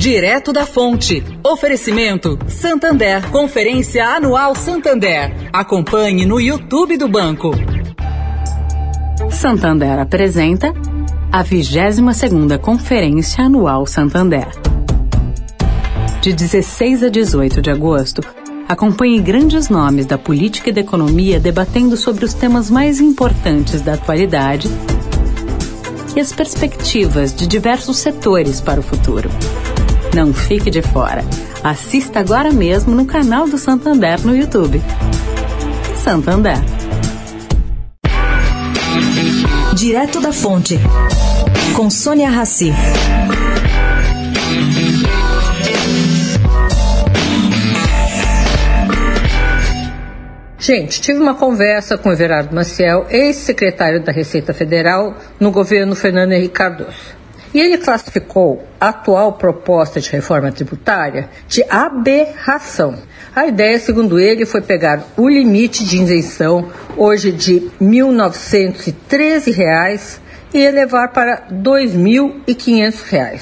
Direto 0.00 0.50
da 0.50 0.64
Fonte. 0.64 1.22
Oferecimento 1.44 2.38
Santander. 2.48 3.30
Conferência 3.30 4.06
Anual 4.06 4.54
Santander. 4.54 5.30
Acompanhe 5.52 6.24
no 6.24 6.40
YouTube 6.40 6.96
do 6.96 7.06
banco. 7.06 7.50
Santander 9.30 9.98
apresenta 9.98 10.72
a 11.30 11.44
22ª 11.44 12.58
Conferência 12.58 13.44
Anual 13.44 13.84
Santander. 13.84 14.48
De 16.22 16.32
16 16.32 17.02
a 17.02 17.10
18 17.10 17.60
de 17.60 17.70
agosto, 17.70 18.22
acompanhe 18.66 19.20
grandes 19.20 19.68
nomes 19.68 20.06
da 20.06 20.16
política 20.16 20.70
e 20.70 20.72
da 20.72 20.80
economia 20.80 21.38
debatendo 21.38 21.94
sobre 21.94 22.24
os 22.24 22.32
temas 22.32 22.70
mais 22.70 23.00
importantes 23.00 23.82
da 23.82 23.92
atualidade 23.92 24.66
e 26.16 26.20
as 26.20 26.32
perspectivas 26.32 27.34
de 27.34 27.46
diversos 27.46 27.98
setores 27.98 28.62
para 28.62 28.80
o 28.80 28.82
futuro. 28.82 29.28
Não 30.14 30.34
fique 30.34 30.70
de 30.70 30.82
fora. 30.82 31.22
Assista 31.62 32.20
agora 32.20 32.50
mesmo 32.50 32.94
no 32.94 33.06
canal 33.06 33.46
do 33.46 33.56
Santander 33.56 34.20
no 34.26 34.34
YouTube. 34.34 34.82
Santander. 36.02 36.56
Direto 39.74 40.20
da 40.20 40.32
Fonte, 40.32 40.78
com 41.76 41.88
Sônia 41.88 42.28
Rassi. 42.28 42.72
Gente, 50.58 51.00
tive 51.00 51.18
uma 51.18 51.34
conversa 51.34 51.96
com 51.96 52.10
o 52.10 52.12
Everardo 52.12 52.54
Maciel, 52.54 53.06
ex-secretário 53.08 54.02
da 54.02 54.12
Receita 54.12 54.52
Federal 54.52 55.16
no 55.38 55.50
governo 55.50 55.94
Fernando 55.94 56.32
Henrique 56.32 56.54
Cardoso. 56.54 57.19
E 57.52 57.60
ele 57.60 57.78
classificou 57.78 58.64
a 58.80 58.90
atual 58.90 59.32
proposta 59.32 60.00
de 60.00 60.08
reforma 60.10 60.52
tributária 60.52 61.28
de 61.48 61.64
aberração. 61.68 62.96
A 63.34 63.46
ideia, 63.46 63.76
segundo 63.78 64.18
ele, 64.18 64.44
foi 64.46 64.60
pegar 64.60 65.04
o 65.16 65.28
limite 65.28 65.84
de 65.84 66.02
isenção, 66.02 66.68
hoje 66.96 67.30
de 67.32 67.58
R$ 67.58 67.70
1.913, 67.80 70.18
e 70.52 70.58
elevar 70.58 71.12
para 71.12 71.44
R$ 71.48 71.54
2.500. 71.62 73.40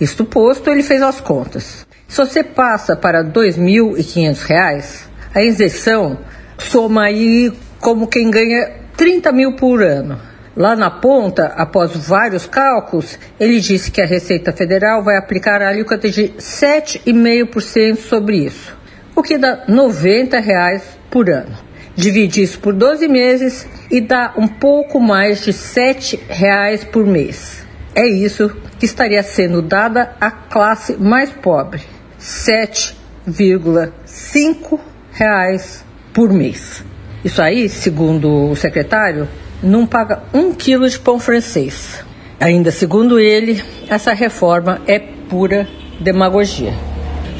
Isto 0.00 0.24
posto, 0.24 0.70
ele 0.70 0.82
fez 0.82 1.02
as 1.02 1.20
contas. 1.20 1.86
Se 2.06 2.16
você 2.16 2.42
passa 2.42 2.96
para 2.96 3.22
R$ 3.22 3.28
2.500, 3.30 5.02
a 5.34 5.42
isenção 5.42 6.18
soma 6.58 7.02
aí 7.04 7.52
como 7.80 8.06
quem 8.06 8.30
ganha 8.30 8.72
30 8.96 9.30
mil 9.32 9.56
por 9.56 9.82
ano. 9.82 10.18
Lá 10.58 10.74
na 10.74 10.90
ponta, 10.90 11.46
após 11.56 11.96
vários 11.96 12.44
cálculos, 12.44 13.16
ele 13.38 13.60
disse 13.60 13.92
que 13.92 14.00
a 14.00 14.06
Receita 14.06 14.52
Federal 14.52 15.04
vai 15.04 15.16
aplicar 15.16 15.62
a 15.62 15.68
alíquota 15.68 16.10
de 16.10 16.30
7,5% 16.30 17.98
sobre 17.98 18.38
isso, 18.38 18.76
o 19.14 19.22
que 19.22 19.38
dá 19.38 19.62
90 19.68 20.40
reais 20.40 20.82
por 21.08 21.30
ano. 21.30 21.56
Divide 21.94 22.42
isso 22.42 22.58
por 22.58 22.72
12 22.72 23.06
meses 23.06 23.68
e 23.88 24.00
dá 24.00 24.34
um 24.36 24.48
pouco 24.48 24.98
mais 24.98 25.44
de 25.44 25.52
7 25.52 26.18
reais 26.28 26.82
por 26.82 27.06
mês. 27.06 27.64
É 27.94 28.04
isso 28.04 28.50
que 28.80 28.84
estaria 28.84 29.22
sendo 29.22 29.62
dada 29.62 30.16
à 30.20 30.28
classe 30.28 30.96
mais 30.96 31.30
pobre, 31.30 31.82
7,5 32.20 34.80
reais 35.12 35.84
por 36.12 36.32
mês. 36.32 36.82
Isso 37.24 37.40
aí, 37.40 37.68
segundo 37.68 38.50
o 38.50 38.56
secretário, 38.56 39.28
não 39.62 39.86
paga 39.86 40.22
um 40.32 40.52
quilo 40.52 40.88
de 40.88 40.98
pão 40.98 41.18
francês. 41.18 42.04
Ainda 42.40 42.70
segundo 42.70 43.18
ele, 43.18 43.62
essa 43.88 44.12
reforma 44.12 44.80
é 44.86 44.98
pura 44.98 45.68
demagogia. 46.00 46.72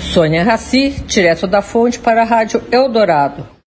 Sônia 0.01 0.43
Raci, 0.43 0.91
direto 1.07 1.47
da 1.47 1.63
fonte 1.63 1.99
para 1.99 2.23
a 2.23 2.25
Rádio 2.25 2.63
Eldorado. 2.71 3.58